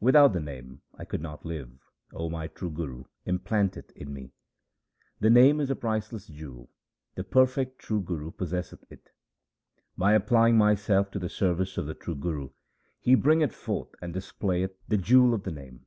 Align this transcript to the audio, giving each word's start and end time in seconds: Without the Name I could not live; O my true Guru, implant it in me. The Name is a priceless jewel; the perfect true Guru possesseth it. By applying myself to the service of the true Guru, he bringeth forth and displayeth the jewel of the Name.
Without 0.00 0.32
the 0.32 0.40
Name 0.40 0.80
I 0.98 1.04
could 1.04 1.20
not 1.22 1.46
live; 1.46 1.70
O 2.12 2.28
my 2.28 2.48
true 2.48 2.72
Guru, 2.72 3.04
implant 3.24 3.76
it 3.76 3.92
in 3.94 4.12
me. 4.12 4.32
The 5.20 5.30
Name 5.30 5.60
is 5.60 5.70
a 5.70 5.76
priceless 5.76 6.26
jewel; 6.26 6.68
the 7.14 7.22
perfect 7.22 7.78
true 7.78 8.00
Guru 8.00 8.32
possesseth 8.32 8.82
it. 8.90 9.10
By 9.96 10.14
applying 10.14 10.58
myself 10.58 11.12
to 11.12 11.20
the 11.20 11.28
service 11.28 11.78
of 11.78 11.86
the 11.86 11.94
true 11.94 12.16
Guru, 12.16 12.50
he 12.98 13.14
bringeth 13.14 13.54
forth 13.54 13.94
and 14.02 14.12
displayeth 14.12 14.72
the 14.88 14.98
jewel 14.98 15.32
of 15.32 15.44
the 15.44 15.52
Name. 15.52 15.86